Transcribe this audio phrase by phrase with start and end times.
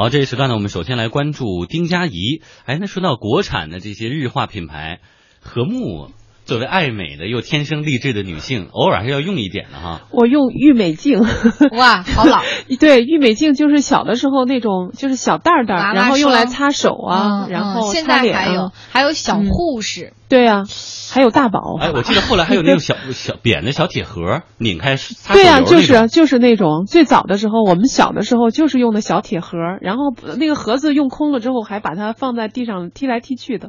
[0.00, 2.40] 好，这一时段呢，我们首先来关注丁佳怡。
[2.64, 5.02] 哎，那说到国产的这些日化品牌，
[5.42, 6.10] 和睦
[6.50, 10.00] 作为爱美的又天生丽质的女性，偶尔还是要用一点的哈。
[10.10, 11.20] 我用郁美净，
[11.78, 12.42] 哇，好老。
[12.80, 20.64] 对，郁美净就是小的时候那种，就是小袋袋，然后用来擦手啊，嗯然后嗯现擦脸啊在还有还有小护士，对啊，
[21.12, 21.60] 还有大宝。
[21.80, 33.68] 哎，我记得后来还有那种小小扁的小铁盒，拧开擦手 对呀、油就是就是那种最早的时候，我们小的时候就是用的小铁盒，然后那个盒子用空了之后，还把它放在地上踢来踢去的。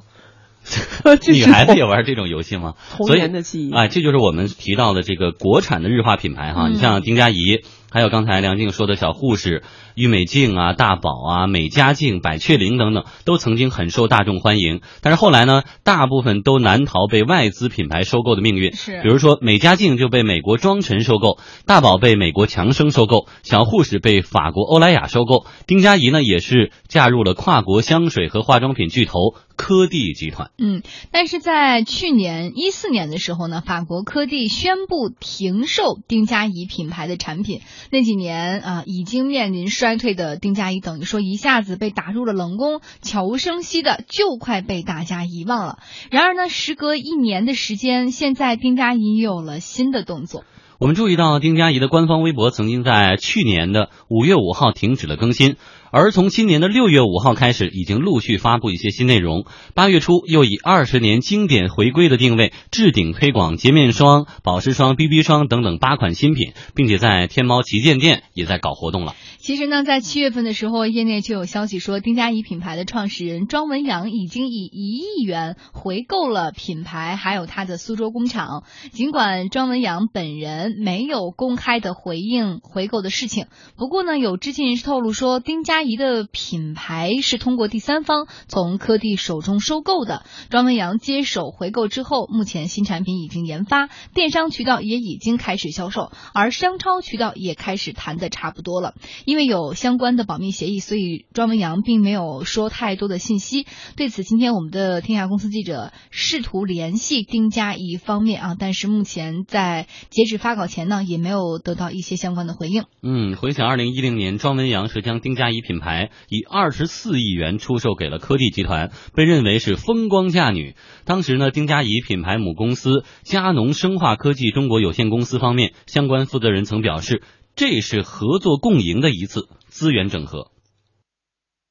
[1.20, 2.76] 这 女孩子也玩这种游戏吗？
[2.96, 6.68] 童年的记忆哎，这就是我们提到的这个国产的日化品牌哈。
[6.68, 9.64] 嗯你像丁佳怡，还有刚才梁静说的小护士、
[9.96, 14.82] 郁美净啊、大宝啊、美加净、百雀羚等等，都曾经很受大众欢迎。
[15.02, 18.74] 但是后来呢，大部分都难逃被外资品牌收购的命运。
[18.74, 30.52] 是比如说美加净就被美国庄臣收购，大宝被美国强生收购，小护士被法国欧莱雅收购，丁佳怡呢也是嫁入了跨国香水和化妆品巨头科蒂集团。
[30.58, 37.62] 嗯，但是在去年一四年的时候呢，法国科蒂宣布停售丁佳怡品牌的产品。
[37.92, 45.80] 那几年啊、已经面临衰退的丁佳怡，等于说一下子被打入了冷宫，悄无声息的就快被大家遗忘了。
[46.12, 50.44] 然而呢，时隔一年的时间，现在丁佳怡有了新的动作。
[50.78, 55.56] 我们注意到，丁佳怡的官方微博曾经在去年的五月五号停止了更新，
[55.92, 59.46] 而从今年的六月五号开始，已经陆续发布一些新内容。
[59.76, 69.14] 八月初又以二十年经典回归的定位，置顶推广洁面霜、保湿霜、BB 霜等等八款新品，并且在天猫旗舰店也在搞活动了。
[69.42, 78.66] 其实呢，在七月份的时候，业内就有消息说，丁佳怡品牌的创始人庄文阳已经以一亿元回购了品牌，还有他的苏州工厂。
[78.92, 90.24] 尽管庄文阳本人没有公开的回应回购的事情，不过呢，有知情人士透露说，丁佳怡的品牌是通过第三方从科蒂手中收购的。
[90.52, 98.94] 庄文阳接手回购之后，目前新产品已经研发，电商渠道也已经开始销售，而商超渠道也开始谈的差不多了。
[99.32, 103.66] 因为有相关的保密协议，所以庄文阳并没有说太多的信息。
[103.96, 112.84] 对此，今天我们的天下公司记者试图联系丁佳怡方面啊，但是目前在截止发稿前呢，也没有得到一些相关的回应。
[113.02, 120.76] 嗯，回想二零一零年，庄文阳是将丁佳怡品牌以二十四亿元出售给了科技集团，被认为是风光嫁女。
[121.06, 127.24] 当时呢，丁佳怡品牌母公司佳农生化科技中国有限公司方面相关负责人曾表示，
[127.56, 130.52] 这是合作共赢的一次资源整合。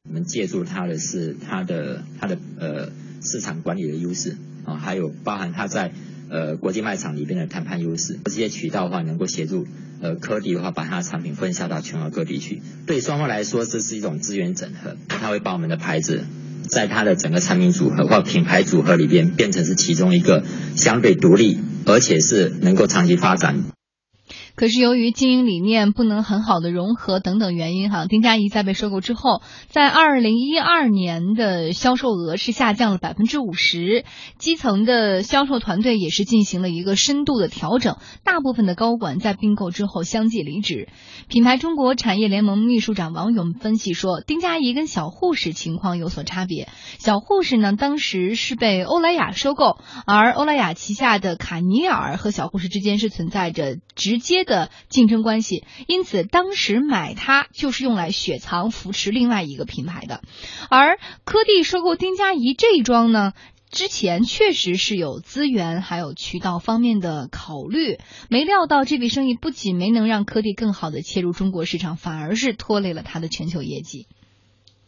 [0.09, 2.91] 我们借助它的是它的它的呃
[3.23, 5.93] 市场管理的优势啊，还有包含它在
[6.31, 9.67] 呃国际卖场里边的谈判优势，这些渠道的话能够协助
[10.01, 12.63] 呃科迪的话把它的产品分销到全国各地去。
[12.87, 16.25] 对双方来说，这是一种资源整合，它会把我们的牌子
[16.69, 20.45] 在它的整个产品组合或品牌组合里边变成是其中一个
[20.77, 23.65] 相对独立，而且是能够长期发展
[24.61, 29.41] 可是由于经营理念不能很好的融合等等原因，哈，丁佳怡在被收购之后，
[29.71, 34.05] 在二零一二年的销售额是下降了百分之五十，
[34.37, 40.91] 基层的销售团队也是进行了一个深度的调整，大部分的高管在并购之后相继离职。
[41.29, 60.21] 品牌中国产业联盟秘书长王勇分析说，丁佳怡跟小护士情况有所差别，小护士呢当时是被欧莱雅收购，而欧莱雅旗下的卡尼尔和小护士之间是存在着直接的竞争关系，因此当时买它就是用来雪藏扶持另外一个品牌的。
[60.69, 63.33] 而科蒂收购丁佳怡这一桩呢？
[63.71, 74.09] 之前确实是有资源还有渠道方面的考虑，没料到这笔生意不仅没能让科蒂更好的切入中国市场，反而是拖累了他的全球业绩。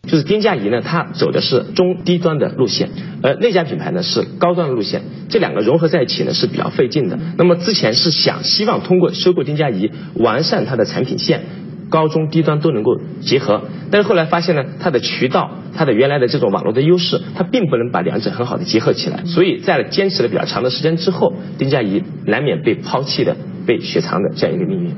[0.08, 2.90] 就是丁佳怡呢，它走的是中低端的路线，
[3.22, 7.18] 而那家品牌呢是高端路线，这两个融合在一起呢是比较费劲的。
[7.38, 11.44] 那么之前是想希望通过收购丁佳怡，完善它的产品线，
[11.88, 13.62] 高中低端都能够结合，
[13.92, 23.36] 但是后来发现呢，它的渠道、它的原来的这种网络的优势，它并不能把两者很好的结合起来，所以在坚持了比较长的时间之后，丁佳怡难免被抛弃的、
[23.66, 24.91] 被雪藏的这样一个命运。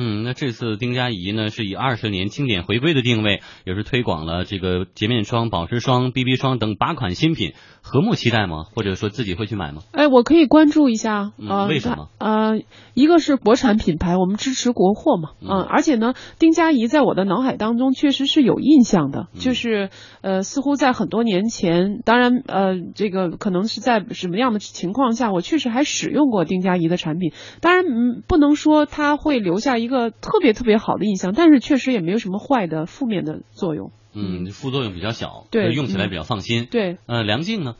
[0.00, 7.52] 嗯，那这次丁佳怡呢是以二十年经典回归的定位，也是推广了这个洁面霜、保湿霜、BB 霜等八款新品，
[7.82, 8.64] 和睦期待吗？
[8.74, 9.82] 或者说自己会去买吗？
[9.90, 12.26] 哎，我可以关注一下，嗯呃，为什么它？
[12.26, 12.60] 呃，
[12.94, 19.90] 一个是国产品牌，我们支持国货嘛，嗯嗯，而且呢，丁佳怡在我的脑海当中确实是有印象的，嗯就是
[20.20, 33.90] 呃，似乎在很多年前，当然呃，这个可能是在什么样的情况下，我确实还使用过丁佳怡的产品，当然嗯，不能说它会留下一一个特别特别好的印象，但是确实也没有什么坏的负面的作用。
[34.12, 36.68] 嗯，副作用比较小，对用起来比较放心。
[36.70, 37.74] 对，呃，梁静呢？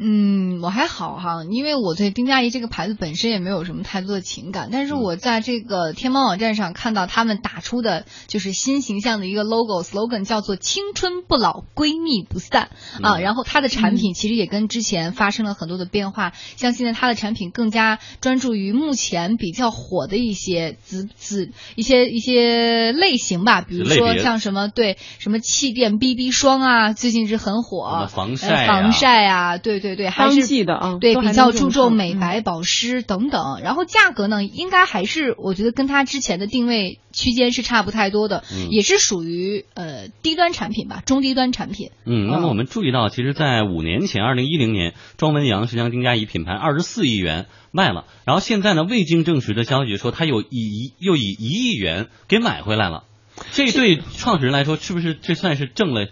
[0.00, 12.70] 嗯，我还好哈，因为我对丁佳怡这个牌子本身也没有什么太多的情感，但是我在这个天猫网站上看到他们打出的就是新形象的一个 logo slogan，叫做“青春不老，闺蜜不散”
[13.02, 13.18] 啊。
[13.18, 29.87] 然后它的产品其实也跟之前发生了很多的变化，像现在它的产品更加专注于目前比较火的一些子子一些一些类型吧，比如说像什么对什么气垫 BB 霜啊，最近是很火，防晒防晒啊，对对。
[29.96, 33.60] 对对，还是的啊，对比较注重美白、保湿等等。
[33.62, 41.90] 然后价格呢，应该还是我觉得跟它之前的定位区间是差不太多的，也是属于呃低端产品吧，中低端产品。
[42.04, 53.04] 嗯，那么我们注意到，其实，在五年前，二零一零年，庄文阳是将丁佳怡品牌二十四亿元卖了，然后现在呢，未经证实的消息说，他有以又以一亿元给买回来了。
[53.52, 56.08] 这对创始人来说，是不是这算是挣了？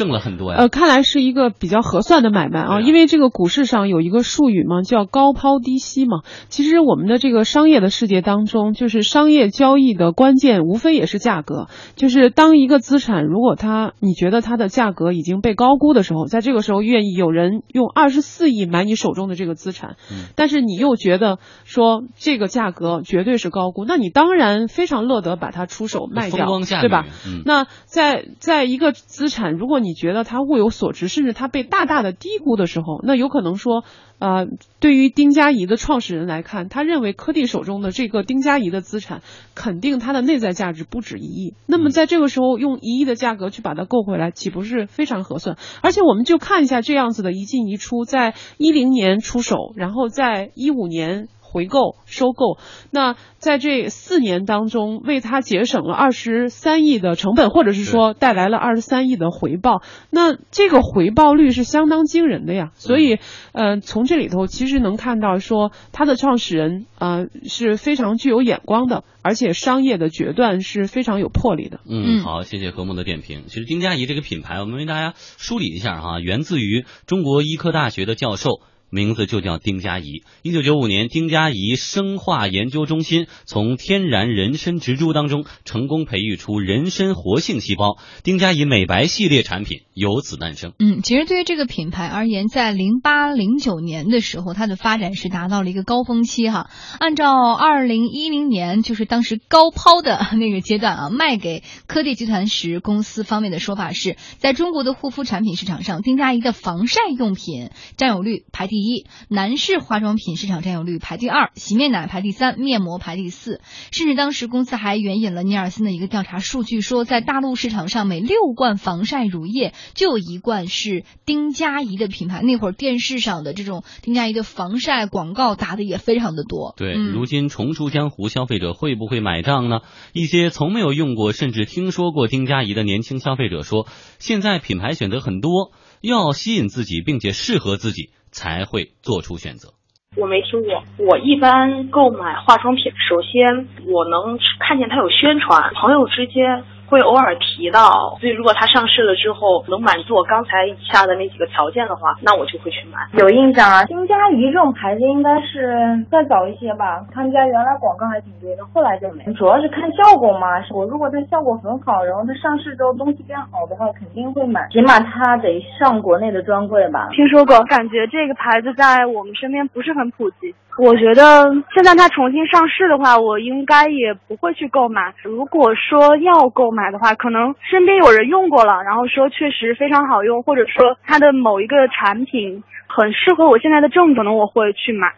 [0.00, 6.22] 挣了很多呀，呃，看来是一个比较合算的买卖啊，因为这个股市上有一个术语嘛，叫高抛低吸嘛。
[6.48, 11.68] 其实我们的这个商业的世界当中，就是商业交易的关键，无非也是价格。
[11.96, 19.96] 就是当一个资产如果它你觉得它的价格已经被高估的时候，在这个时候愿意有人用二十四亿买你手中的这个资产，
[20.34, 26.46] 但是你又觉得说这个价格绝对是高估，那你当然非常乐得把它出手卖掉，
[26.80, 27.04] 对吧？
[27.44, 33.82] 那在在一个资产如果你你觉得它物有所值，甚至它被大大的低估的时候，那有可能说，
[34.20, 34.46] 呃，
[34.78, 39.22] 对于丁佳怡的创始人来看，他认为柯蒂手中的这个丁佳怡的资产，
[39.56, 41.54] 肯定它的内在价值不止一亿。
[41.66, 45.56] 那么在这个时候用一亿的价格去把它购回来，岂不是非常合算？
[45.82, 51.26] 而且我们就看一下这样子的一进一出，在一零年出手，然后在一五年。
[51.50, 52.58] 回购、收购，
[52.92, 62.70] 那在这四年当中，为他节省了二十三亿的成本，或者是说带来了二十三亿的回报，那这个回报率是相当惊人的呀。
[62.74, 63.18] 所以，
[63.52, 71.80] 呃，从这里头其实能看到，说他的创始人啊是非常具有眼光的，而且商业的决断是非常有魄力的。
[71.88, 73.44] 嗯，好，谢谢何木的点评。
[73.48, 78.60] 其实丁佳怡这个品牌，我们为大家梳理一下哈，源自于中国医科大学的教授。
[78.90, 80.24] 名字就叫丁佳怡。
[80.42, 90.72] 一九九五年，丁佳怡生化研究中心从天然人参植株当中成功培育出人参活性细胞，丁佳怡美白系列产品由此诞生。
[90.80, 96.68] 嗯，其实对于这个品牌而言，在零八零九年的时候，它的发展是达到了一个高峰期哈。
[96.98, 108.79] 按照二零一零年就是当时高抛的 那个阶段啊，卖给科蒂集团时，公司方面的说法是在中国的护肤产品市场上，丁佳怡的防晒用品占有率排第。
[108.80, 113.60] 第一，男士化妆品市场占有率排第二，洗面奶排第三，面膜排第四。
[113.92, 122.40] 甚至当时公司还援引了尼尔森的一个调查数据，说在大陆市场上，每六罐防晒乳液就有一罐是丁佳怡的品牌。
[122.40, 126.72] 那会儿电视上的这种丁佳怡的防晒广告打的也非常的多。
[126.78, 129.80] 对，如今重出江湖，消费者会不会买账呢？
[130.14, 133.86] 一些从没有用过，甚至听说过丁佳怡的年轻消费者说，
[134.18, 138.08] 现在品牌选择很多，要吸引自己，并且适合自己。
[138.30, 139.70] 才会做出选择。
[140.16, 140.82] 我没听过。
[140.98, 146.64] 我一般购买化妆品，首先我能看见它有宣传，朋友之间。
[146.90, 152.98] 会偶尔提到，所以如果它上市了之后能满足我刚才下的那几个条件的话，那我就会去买。
[153.16, 157.06] 有印象啊，金佳怡这种牌子应该是再早一些吧？
[157.14, 159.22] 他们家原来广告还挺多的，后来就没。
[159.34, 160.48] 主要是看效果嘛。
[160.74, 164.66] 我如果它效果很好，然后它上市之后东西变好的话，肯定会买。
[164.72, 167.08] 起码它得上国内的专柜吧？
[167.12, 170.52] 听说过，感觉这个牌子在我们身边不是很普及。
[170.78, 171.44] 我觉得
[171.74, 175.12] 现在它重新上市的话，我应该也不会去购买。
[175.22, 185.12] 如果说要购买买的话，可能身边有人用过了，然后说确实非常好用，或者说它的某一个产品很适合我现在的症，可能我会去买。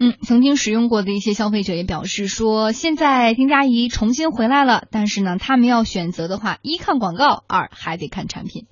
[0.00, 8.71] 嗯，曾经使用过的一些消费者也表示说，现在丁佳怡重新回来了，但是呢，他们要选择的话，一看广告，二还得看产品。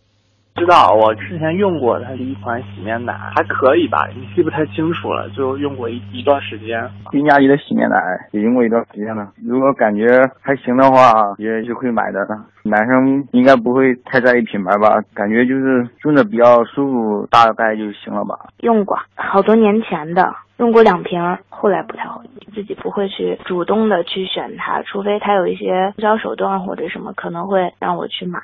[0.61, 6.87] 知道，我之前用过它的一款洗面奶，还可以吧，记不太清楚了，就用过一一段时间。
[7.11, 7.97] 丁佳宜的洗面奶
[8.33, 10.07] 也用过一段时间了，如果感觉
[10.43, 12.21] 还行的话，也是会买的。
[12.63, 18.39] 男生应该不会太在意品牌吧，感觉就是用着比较舒服，大概就行了吧。
[18.61, 28.41] 用过好多年前的，用过两瓶，后来不太好用，自己不会去主动的去选它，除非它有一些促销手段或者什么，可能会让我去买。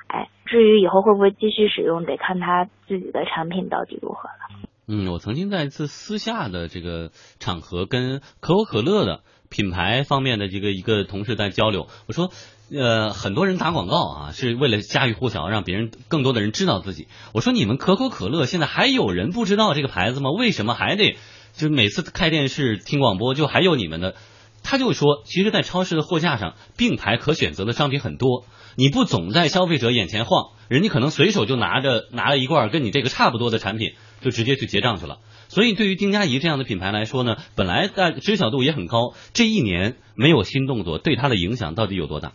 [0.46, 4.68] 至于以后会不会继续使用，得看他自己的产品到底如何了。
[4.88, 9.20] 嗯，我曾经在一次私下的这个场合跟可口可乐的
[9.50, 12.30] 品牌方面的这个一个同事在交流，我说。
[12.68, 17.06] 呃，很多人打广告啊，是为了家喻户晓，让别人更多的人知道自己。
[17.32, 20.32] 我说你们可口可乐现在还有人不知道这个牌子吗？
[20.36, 21.16] 为什么还得
[21.56, 24.14] 就每次开电视听广播就还有你们的？
[24.62, 28.44] 他就说，其实，在超市的货架上，并排可选择的商品很多，
[28.74, 35.18] 你不总在消费者眼前晃，人家可能随手就拿着拿了一罐跟你这个差不多的产品，就直接去结账去了。
[35.46, 42.32] 所以，对于丁佳怡这样的品牌来说呢，本来在知晓度也很高，这一年没有新动作，对它的影响到底有多大？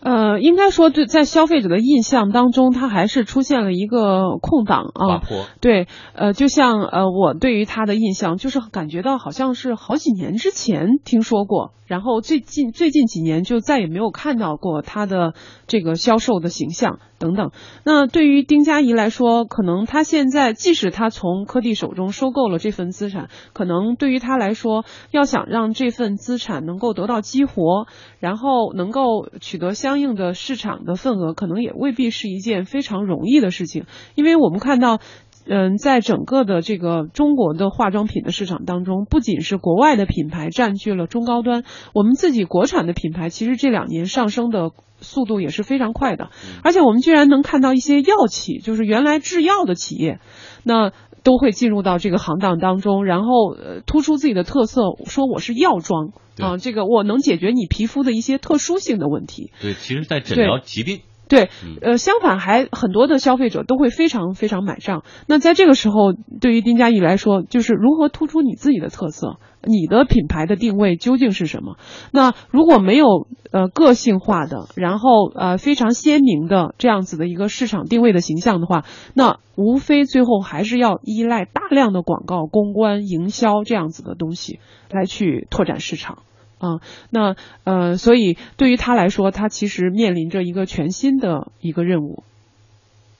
[0.00, 5.22] 呃，应该说对，在消费者的印象当中，它还是出现了一个空档啊。
[5.60, 11.72] 对，呃，就像呃，我对于它的印象，就是感觉到好像是好几年之前听说过。
[11.88, 15.34] 然后最近最近几年就再也没有看到过他的
[15.66, 17.50] 这个销售的形象等等。
[17.82, 27.86] 那对于丁佳怡来说，可能他现在即使他从科蒂手中收购了这份资产，可能对于他来说，要想让这份资产能够得到激活，
[28.20, 35.00] 然后能够取得相应的市场的份额，可能也未必是一件非常容易的事情，因为我们看到。
[35.48, 41.64] 嗯，在整个的这个中国的化妆品的市场当中，不仅是国外的品牌占据了中高端，
[41.94, 46.28] 我们自己国产的品牌其实这两年上升的速度也是非常快的，
[46.62, 50.20] 而且我们居然能看到一些药企，就是原来制药的企业，
[50.64, 59.50] 那都会进入到这个行当当中，然后呃突出自己的特色，说我是药妆啊，这个我能解决你皮肤的一些特殊性的问题。
[59.62, 61.00] 对，其实，在诊疗疾病。
[61.28, 61.50] 对，
[61.82, 65.04] 呃，相反还很多的消费者都会非常非常买账。
[65.26, 71.76] 那在这个时候，对于丁佳怡来说，就是如何突出你自己的特色，你的品牌的定位究竟是什么？
[72.12, 86.22] 那如果没有呃个性化的，然后呃非常鲜明的这样子的一个市场定位的形象的话，那无非最后还是要依赖大量的广告、公关、营销这样子的东西来去拓展市场。
[86.58, 92.24] 啊，那呃，所以对于他来说，他其实面临着一个全新的一个任务。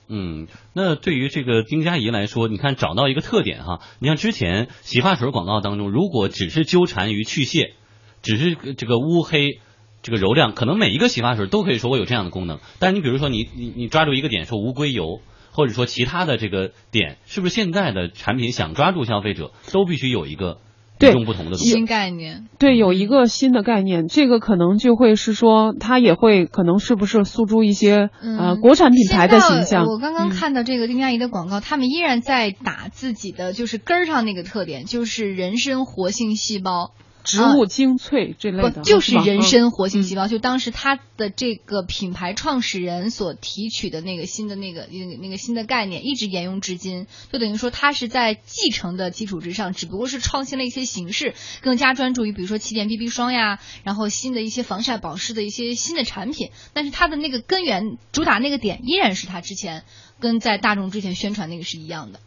[0.09, 7.73] 嗯，那对于这个丁佳怡来说，你看找到一个特点哈，你像之前洗发水广告当中，如果只是纠缠于去屑，
[8.21, 9.59] 只是这个乌黑
[10.01, 12.59] 这个柔亮，可能每一个洗发水都可以说我有这样的功能。
[12.79, 20.57] 但你比如说你你你抓住一个点说无硅油，或者说其他的这个点，是不是现在的产品想抓住消费者，都必须有一个？
[20.99, 29.85] 对，不同的新概念，对，有一个新的概念，这个可能就会是说，它也会可能是不是诉诸一些呃国产品牌的形象。
[29.85, 36.91] 我刚刚看到这个丁佳怡的广告，他们依然在打自己的就是根儿上那个特点，就是人参活性细胞。
[37.23, 40.27] 植物精粹这类的，就是人参活性细胞。
[40.27, 47.07] 就当时它的这个品牌创始人所提取的那个新的那个那个那个新的概念，一直沿用至今。
[47.31, 56.49] 就等于说，它是在继承的基础之上，只不过是创新了一些形式，更加专注于比如说气垫 BB 霜呀，然后新的一些防晒保湿的一些新的产品。
[56.73, 59.83] 但是它的那个根源主打那个点，依然是它之前
[60.19, 62.19] 跟在大众之前宣传那个是一样的。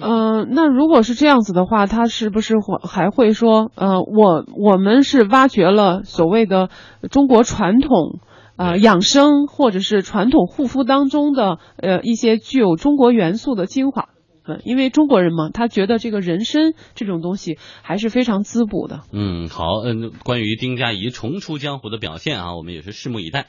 [0.00, 6.70] 嗯，那如果是这样子的话，他是不是会还会说，呃，我我们是挖掘了所谓的
[7.10, 8.20] 中国传统，
[8.56, 14.08] 呃，养生或者是传统护肤当中的呃一些具有中国元素的精华
[14.44, 19.02] 嗯，因为中国人嘛，他觉得这个人参这种东西还是非常滋补的。
[19.12, 23.46] 嗯，好，嗯，关于丁佳怡重出江湖的表现啊，我们也是拭目以待。